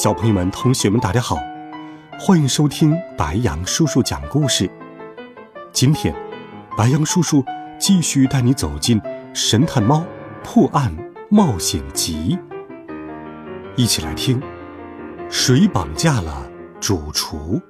[0.00, 1.36] 小朋友们、同学们，大家好，
[2.20, 4.70] 欢迎收听白杨叔叔讲故事。
[5.72, 6.14] 今天，
[6.76, 7.44] 白杨叔叔
[7.80, 9.00] 继续带你走进
[9.34, 10.06] 《神探猫
[10.44, 10.96] 破案
[11.28, 12.38] 冒险集》，
[13.76, 14.40] 一起来听
[15.28, 16.48] 《谁绑架了
[16.80, 17.60] 主厨》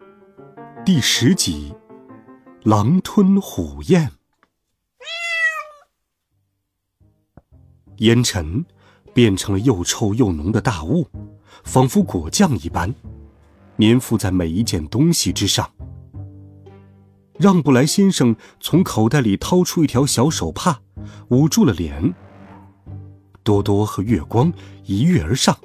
[0.85, 1.75] 第十集
[2.71, 4.07] 《狼吞虎咽》。
[8.01, 8.67] 烟尘
[9.15, 11.09] 变成了又臭又浓的大雾。
[11.65, 12.95] 仿佛果酱一般，
[13.79, 15.71] 粘附在每一件东西之上。
[17.39, 20.81] 让布莱先生从口袋里掏出一条小手帕，
[21.29, 22.15] 捂住了脸。
[23.45, 24.53] 多多和月光
[24.85, 25.57] 一跃而上，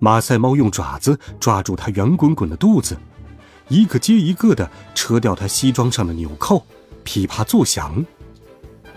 [0.00, 2.96] 马赛猫用爪子抓住他圆滚滚的肚子，
[3.68, 6.64] 一个接一个的扯掉他西装上的纽扣，
[7.04, 8.04] 噼啪作响。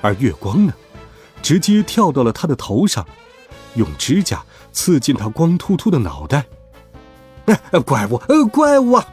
[0.02, 0.74] 而月光呢，
[1.42, 3.06] 直接跳到了他的头上，
[3.76, 4.42] 用指甲。
[4.80, 6.46] 刺进他光秃秃的脑袋，
[7.86, 8.94] 怪物，呃，怪物！
[8.94, 9.06] 啊！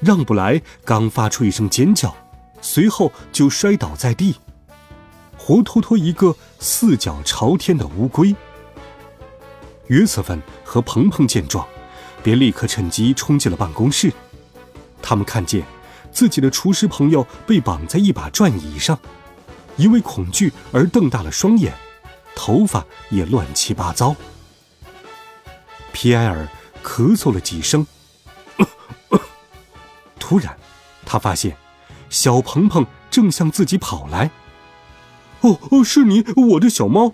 [0.00, 2.12] 让布莱刚发出一声尖叫，
[2.60, 4.34] 随后就摔倒在地，
[5.36, 8.34] 活脱脱一个四脚朝天的乌龟。
[9.86, 11.64] 约瑟芬和鹏鹏见状，
[12.20, 14.12] 便立刻趁机冲进了办公室。
[15.00, 15.62] 他们看见
[16.10, 18.98] 自己的厨师朋友被绑在一把转椅上，
[19.76, 21.72] 因为恐惧而瞪大了双眼。
[22.38, 24.14] 头发也乱七八糟。
[25.92, 26.46] 皮埃尔
[26.84, 27.84] 咳嗽了几声，
[30.20, 30.56] 突然，
[31.04, 31.56] 他发现
[32.08, 34.30] 小鹏鹏正向自己跑来。
[35.42, 37.12] “哦哦，是你，我的小猫！”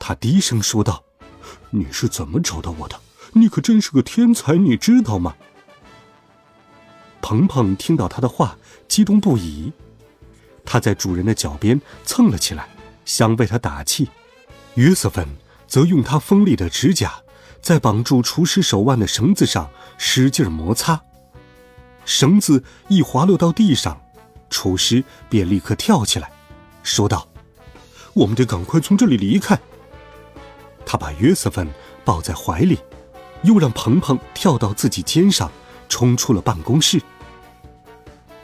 [0.00, 1.04] 他低声说道。
[1.68, 2.98] “你是怎么找到我的？
[3.34, 5.36] 你可真是个天才，你知道吗？”
[7.20, 8.56] 鹏鹏听到他的话，
[8.88, 9.70] 激动不已。
[10.64, 12.70] 他在主人的脚边蹭了起来，
[13.04, 14.08] 想为他打气。
[14.74, 15.26] 约瑟芬
[15.66, 17.14] 则用他锋利的指甲
[17.60, 21.00] 在绑住厨师手腕的绳子上使劲摩擦，
[22.04, 24.00] 绳子一滑落到地上，
[24.48, 26.30] 厨师便立刻跳起来，
[26.82, 27.28] 说道
[28.14, 29.58] ：“我们得赶快从这里离开。”
[30.86, 31.68] 他把约瑟芬
[32.04, 32.78] 抱在怀里，
[33.42, 35.52] 又让鹏鹏跳到自己肩上，
[35.88, 37.00] 冲出了办公室。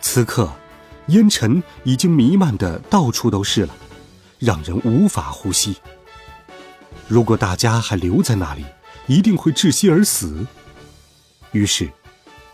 [0.01, 0.53] 此刻，
[1.07, 3.75] 烟尘已经弥漫的到处都是了，
[4.39, 5.77] 让人无法呼吸。
[7.09, 8.65] 如果大家还留在那里，
[9.07, 10.47] 一定会窒息而死。
[11.53, 11.89] 于是，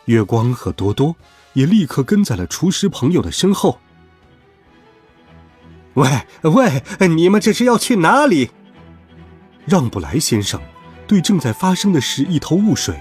[0.05, 1.17] 月光和多多
[1.55, 3.79] 也立刻跟在了厨师朋友的身后。
[5.95, 6.09] 喂
[6.43, 8.51] 喂，你们这是要去哪里？
[9.67, 10.61] 让布莱先生
[11.07, 13.01] 对正在发生的事一头雾水。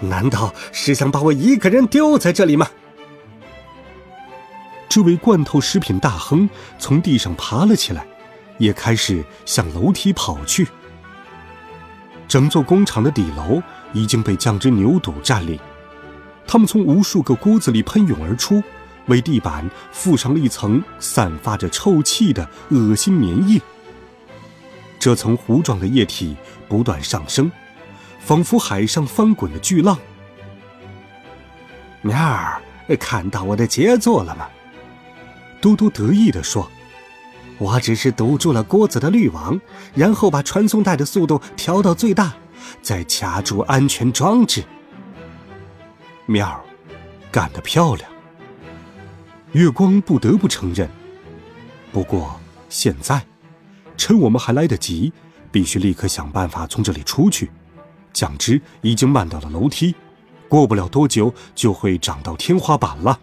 [0.00, 2.68] 难道是想把我一个人丢在这里吗？
[4.88, 6.48] 这位罐头食品大亨
[6.78, 8.06] 从地上爬了起来。
[8.58, 10.68] 也开始向楼梯跑去。
[12.28, 13.62] 整座工厂的底楼
[13.94, 15.58] 已经被酱汁牛肚占领，
[16.46, 18.62] 他们从无数个锅子里喷涌而出，
[19.06, 23.60] 为地板附上了一层散发着臭气的恶心粘液。
[24.98, 26.36] 这层糊状的液体
[26.68, 27.50] 不断上升，
[28.20, 29.96] 仿佛海上翻滚的巨浪。
[32.02, 32.60] 喵儿，
[33.00, 34.48] 看到我的杰作了吗？
[35.60, 36.70] 多多得意地说。
[37.58, 39.60] 我只是堵住了锅子的滤网，
[39.94, 42.34] 然后把传送带的速度调到最大，
[42.80, 44.64] 再卡住安全装置。
[46.26, 46.64] 喵，
[47.30, 48.10] 干得漂亮！
[49.52, 50.88] 月光不得不承认。
[51.90, 52.38] 不过
[52.68, 53.24] 现在，
[53.96, 55.12] 趁我们还来得及，
[55.50, 57.50] 必须立刻想办法从这里出去。
[58.12, 59.94] 酱汁已经漫到了楼梯，
[60.48, 63.18] 过不了多久就会长到天花板了。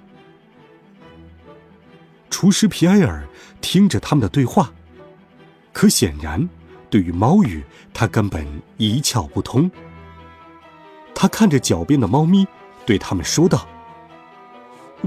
[2.29, 3.25] 厨师皮埃尔
[3.65, 4.71] 听着他们的对话，
[5.73, 6.47] 可显然，
[6.87, 7.63] 对于猫语，
[7.95, 8.45] 他根本
[8.77, 9.69] 一窍不通。
[11.15, 12.45] 他看着脚边的猫咪，
[12.85, 13.65] 对他们说道：“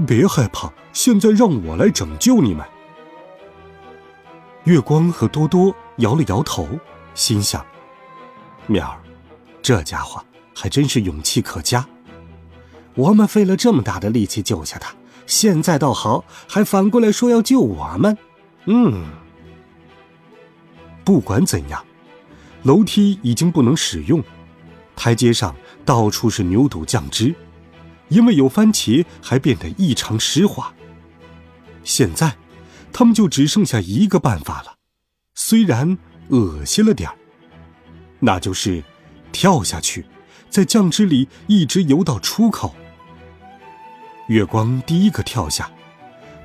[0.05, 2.67] 别害怕，现在让我来拯救你们。”
[4.65, 6.67] 月光和多多摇了摇头，
[7.15, 7.65] 心想
[8.67, 8.99] ：“喵儿，
[9.61, 10.21] 这家伙
[10.53, 11.87] 还真是勇气可嘉。
[12.95, 14.93] 我们费了这么大的力气救下他。”
[15.25, 18.17] 现在倒好，还反过来说要救我们。
[18.65, 19.05] 嗯，
[21.03, 21.83] 不管怎样，
[22.63, 24.23] 楼梯已经不能使用，
[24.95, 27.33] 台阶上到处是牛肚酱汁，
[28.09, 30.71] 因为有番茄，还变得异常湿滑。
[31.83, 32.35] 现在，
[32.91, 34.75] 他们就只剩下一个办法了，
[35.33, 35.97] 虽然
[36.29, 37.15] 恶心了点儿，
[38.19, 38.83] 那就是
[39.31, 40.05] 跳下去，
[40.49, 42.75] 在酱汁里一直游到出口。
[44.27, 45.71] 月光第一个跳下，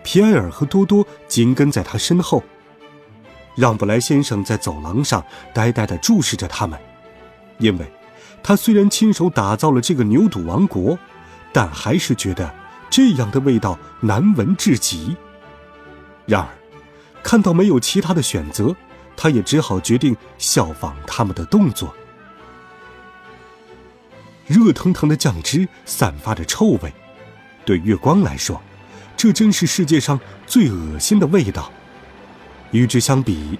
[0.04, 2.40] 皮埃尔和多多紧跟在他身后。
[3.56, 6.78] 让布莱先生在走廊上呆呆地注视着他们，
[7.58, 7.92] 因为，
[8.42, 10.98] 他虽然亲手打造了这个牛肚王国，
[11.52, 12.52] 但还是觉得
[12.90, 15.16] 这样的味道难闻至极。
[16.26, 16.48] 然而，
[17.22, 18.74] 看到没有其他的选择，
[19.16, 21.94] 他也只好决定效仿他们的动作。
[24.48, 26.92] 热腾腾的酱汁散发着臭味，
[27.64, 28.60] 对月光来说，
[29.16, 31.70] 这真是世界上最恶心的味道。
[32.72, 33.58] 与之相比，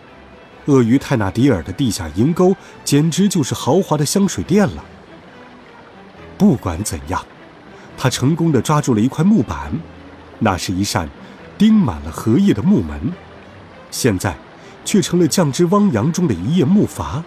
[0.66, 2.54] 鳄鱼泰纳迪尔的地下银沟
[2.84, 4.84] 简直就是豪华的香水店了。
[6.36, 7.24] 不管怎样，
[7.96, 9.72] 他成功的抓住了一块木板，
[10.40, 11.08] 那是一扇
[11.56, 13.12] 钉满了荷叶的木门，
[13.90, 14.36] 现在
[14.84, 17.22] 却成了酱汁汪洋中的一叶木筏。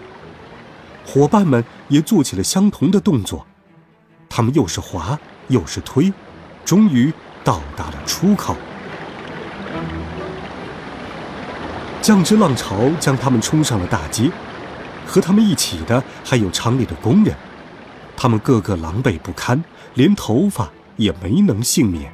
[1.06, 3.48] 伙伴们也做起了相同的动作，
[4.28, 6.12] 他们又是划又是推，
[6.66, 7.14] 终于
[7.48, 8.58] 到达了出口。
[12.02, 14.30] 酱汁浪潮将他们冲上了大街，
[15.06, 17.34] 和他们一起的还有厂里的工人，
[18.18, 19.64] 他们个个狼狈不堪，
[19.94, 22.12] 连头发也没能幸免。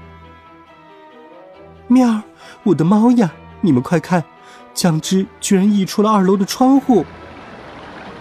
[1.87, 2.21] 喵，
[2.61, 3.33] 我的猫呀！
[3.61, 4.23] 你们快看，
[4.75, 7.03] 酱汁居然溢出了二楼的窗户！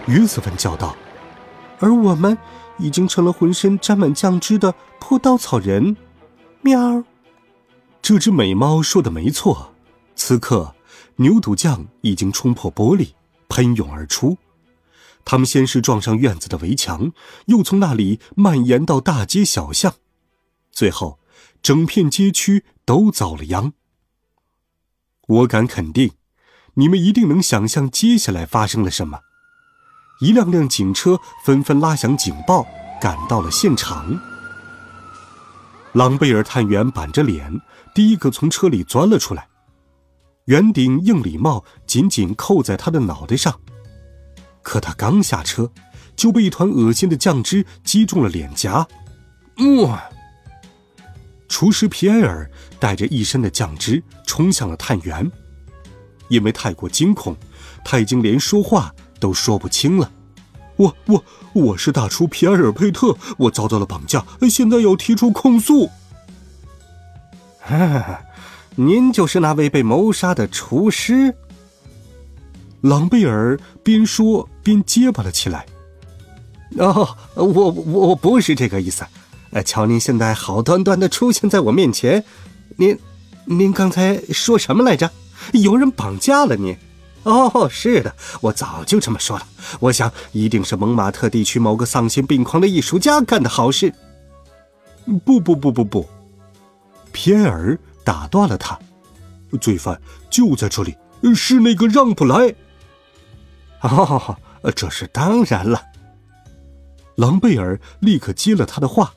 [0.07, 0.95] 约瑟芬叫道。
[1.79, 2.35] 而我们
[2.79, 5.95] 已经成了浑身沾满酱汁的破稻草人。
[6.63, 7.03] 喵，
[8.01, 9.73] 这只美猫说的没错，
[10.15, 10.73] 此刻。
[11.17, 13.09] 牛肚酱已经冲破玻璃，
[13.47, 14.35] 喷涌而出。
[15.23, 17.11] 他们先是撞上院子的围墙，
[17.45, 19.93] 又从那里蔓延到大街小巷，
[20.71, 21.19] 最后，
[21.61, 23.73] 整片街区都遭了殃。
[25.27, 26.13] 我敢肯定，
[26.73, 29.19] 你们一定能想象接下来发生了什么。
[30.21, 32.65] 一辆辆警车纷纷拉响警报，
[32.99, 34.32] 赶到了现场。
[35.93, 37.61] 朗贝尔探员板着脸，
[37.93, 39.47] 第一个从车里钻了出来。
[40.45, 43.59] 圆顶硬礼帽紧紧扣在他的脑袋上，
[44.63, 45.71] 可他刚下车，
[46.15, 48.87] 就被一团恶心的酱汁击中了脸颊。
[49.85, 50.03] 哇！
[51.47, 52.49] 厨师皮埃尔
[52.79, 55.31] 带着一身的酱汁冲向了探员，
[56.27, 57.37] 因为太过惊恐，
[57.85, 60.11] 他已经连说话都说不清了。
[60.75, 61.23] 我我
[61.53, 65.89] 我是大厨皮埃尔佩特，我遭到了绑架，现在要提出控诉。
[67.61, 68.21] 哈哈。
[68.75, 71.35] 您就是那位被谋杀的厨师。
[72.81, 75.65] 朗贝尔边说边结巴了起来。
[76.77, 79.05] 哦，我我我不是这个意思。
[79.63, 82.23] 瞧您现在好端端的出现在我面前，
[82.77, 82.97] 您
[83.45, 85.11] 您刚才说什么来着？
[85.53, 86.75] 有人绑架了您？
[87.23, 89.47] 哦，是的，我早就这么说了。
[89.79, 93.93] 我想一定是蒙马特地区某个丧心病狂的艺术家干的好事。
[95.25, 96.09] 不不不不不，
[97.11, 97.77] 皮埃尔。
[98.05, 98.77] 打断了他，
[99.61, 99.97] 罪犯
[100.29, 100.93] 就在这里，
[101.33, 102.53] 是那个让布莱。
[103.79, 104.37] 哦，
[104.75, 105.81] 这是当然了。
[107.15, 109.13] 狼贝尔立刻接了他的话。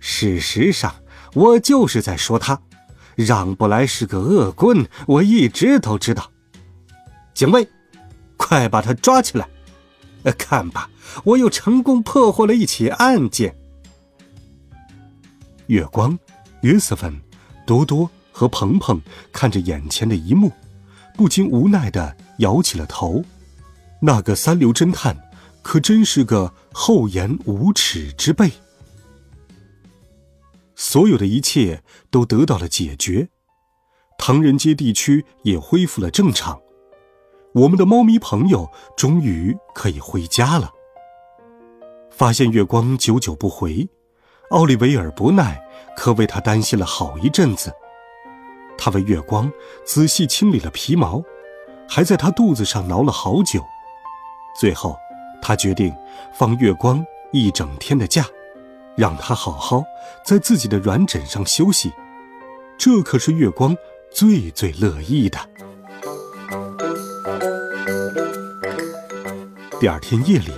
[0.00, 0.96] 事实上，
[1.32, 2.60] 我就是在说他，
[3.16, 6.30] 让布莱是个恶棍，我一直都知道。
[7.40, 7.66] 警卫，
[8.36, 9.48] 快把他抓起来！
[10.36, 10.90] 看吧，
[11.24, 13.56] 我又成功破获了一起案件。
[15.68, 16.18] 月光，
[16.60, 17.18] 约瑟芬。
[17.66, 19.00] 多多和鹏鹏
[19.32, 20.52] 看着眼前的一幕，
[21.16, 23.24] 不禁无奈的摇起了头。
[24.02, 25.16] 那个三流侦探，
[25.62, 28.52] 可真是个厚颜无耻之辈。
[30.76, 33.30] 所有的一切都得到了解决，
[34.18, 36.60] 唐人街地区也恢复了正常。
[37.54, 40.70] 我们的猫咪朋友终于可以回家了。
[42.10, 43.88] 发现月光久久不回，
[44.50, 45.60] 奥利维尔不耐。
[45.96, 47.70] 可为他担心了好一阵子。
[48.78, 49.52] 他为月光
[49.84, 51.22] 仔细清理了皮毛，
[51.86, 53.62] 还在他肚子上挠了好久。
[54.58, 54.96] 最后，
[55.42, 55.94] 他决定
[56.32, 58.24] 放月光一整天的假，
[58.96, 59.84] 让他好好
[60.24, 61.92] 在自己的软枕上休息。
[62.78, 63.76] 这可是月光
[64.10, 65.38] 最最乐意的。
[69.80, 70.52] 第二天夜里，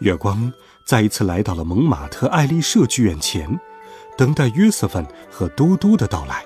[0.00, 0.52] 月光
[0.84, 3.58] 再一次来到了蒙马特爱丽舍剧院前。
[4.14, 6.44] 等待约瑟芬和嘟嘟的到来，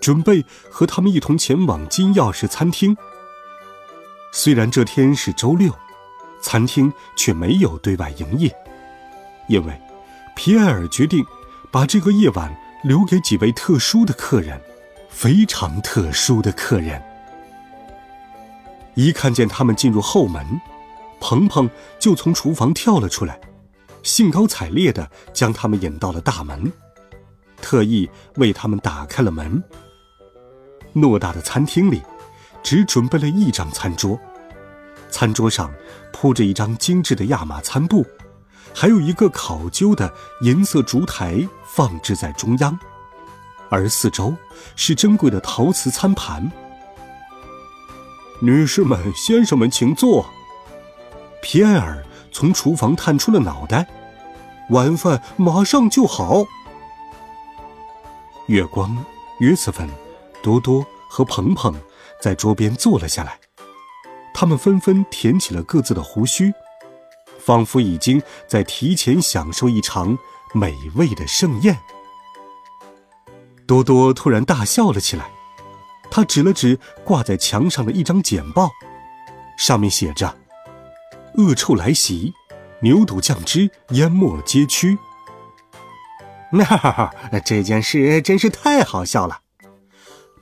[0.00, 2.96] 准备和他们一同前往金钥匙餐厅。
[4.32, 5.72] 虽然这天是周六，
[6.42, 8.52] 餐厅却没有对外营业，
[9.48, 9.80] 因为
[10.34, 11.24] 皮埃尔决定
[11.70, 12.52] 把这个夜晚
[12.82, 14.60] 留给几位特殊的客人，
[15.08, 17.00] 非常特殊的客人。
[18.94, 20.60] 一看见他们进入后门，
[21.20, 23.40] 鹏鹏就从厨房跳了出来，
[24.02, 26.72] 兴高采烈地将他们引到了大门，
[27.60, 29.62] 特意为他们打开了门。
[30.94, 32.02] 偌大的餐厅里，
[32.62, 34.16] 只准备了一张餐桌，
[35.10, 35.72] 餐桌上
[36.12, 38.06] 铺着一张精致的亚麻餐布，
[38.72, 42.78] 还有一个考究的银色烛台放置在中央，
[43.70, 44.36] 而四周
[44.76, 46.48] 是珍贵的陶瓷餐盘。
[48.44, 50.26] 女士们、先生们，请坐。
[51.40, 53.88] 皮埃尔从厨房探出了脑袋，
[54.68, 56.44] 晚饭马上就好。
[58.48, 59.02] 月光，
[59.38, 59.88] 约瑟芬，
[60.42, 61.74] 多多和鹏鹏
[62.20, 63.40] 在桌边坐了下来，
[64.34, 66.52] 他们纷纷舔起了各自的胡须，
[67.38, 70.18] 仿佛已经在提前享受一场
[70.52, 71.78] 美味的盛宴。
[73.66, 75.30] 多多突然大笑了起来。
[76.14, 78.70] 他指了指挂在墙上的一张简报，
[79.58, 80.32] 上面写着
[81.34, 82.32] ：“恶臭来袭，
[82.82, 84.96] 牛肚酱汁淹没街区。
[86.62, 89.40] ”哈哈，这件事真是太好笑了，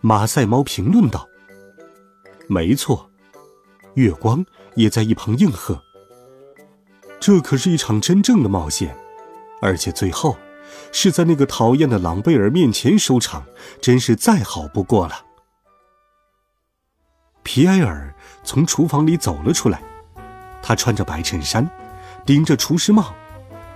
[0.02, 1.26] 马赛猫评论道。
[2.48, 3.08] 没错，
[3.94, 5.82] 月光也在一旁应和。
[7.18, 8.94] 这可是一场真正的冒险，
[9.62, 10.36] 而且最后
[10.92, 13.46] 是在那个讨厌的朗贝尔面前收场，
[13.80, 15.14] 真是再好不过了。
[17.42, 19.82] 皮埃尔从厨房里走了出来，
[20.62, 21.68] 他穿着白衬衫，
[22.24, 23.14] 顶着厨师帽，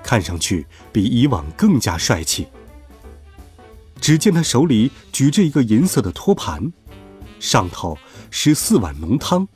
[0.03, 2.49] 看上去比以往更加帅气。
[4.01, 6.73] 只见他手里举着一个银色的托盘，
[7.41, 7.99] 上头
[8.31, 9.49] 是四碗浓汤，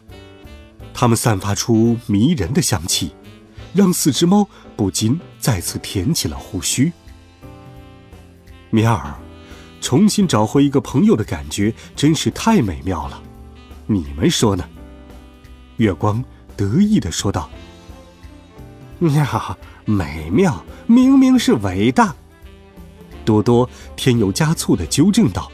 [0.93, 3.14] 它们散发出迷人的香气，
[3.75, 6.93] 让四只猫不禁再次舔起了胡须。
[8.71, 9.14] 米尔，
[9.81, 13.23] 重新找回一个朋友的感觉真是太美妙了。
[13.93, 14.65] 你们说呢？
[15.79, 16.25] 月光
[16.57, 17.51] 得意的说道
[19.17, 22.15] ：“呀，美妙，明明是伟大。”
[23.27, 25.51] 多多添油加醋的纠正道：“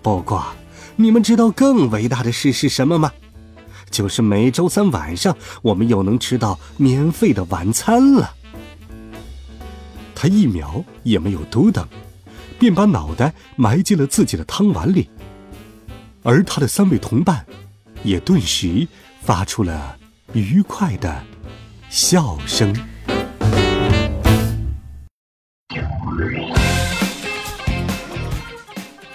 [0.00, 0.42] 不过，
[0.96, 3.12] 你们知道更伟大的事是什么吗？
[3.90, 8.34] 就是每周三晚上，我们又能吃到免费的晚餐了。”
[10.16, 11.86] 他一秒也没有多等，
[12.58, 15.10] 便把脑袋埋进了自己的汤碗里。
[16.22, 17.44] 而他的三位同伴，
[18.04, 18.86] 也顿时
[19.22, 19.98] 发出了
[20.32, 21.22] 愉快的
[21.90, 22.74] 笑声。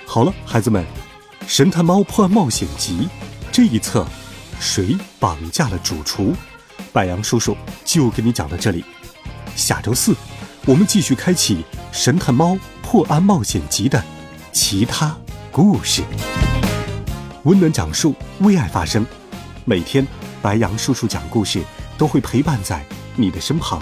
[0.05, 0.83] 好了，孩子们，
[1.47, 3.01] 《神探猫破案冒险集》
[3.51, 4.05] 这一册，
[4.59, 6.35] 谁绑架了主厨？
[6.91, 8.83] 白杨叔叔就给你讲到这里。
[9.55, 10.15] 下周四，
[10.65, 11.57] 我们继续开启
[11.91, 14.03] 《神探猫破案冒险集》的
[14.51, 15.15] 其他
[15.51, 16.03] 故事。
[17.47, 19.05] 温暖讲述，为爱发声。
[19.63, 20.05] 每天，
[20.41, 21.63] 白杨叔叔讲故事
[21.97, 22.85] 都会陪伴在
[23.15, 23.81] 你的身旁。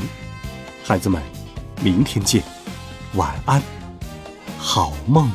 [0.84, 1.20] 孩子们，
[1.82, 2.44] 明天见，
[3.16, 3.60] 晚安，
[4.60, 5.32] 好梦。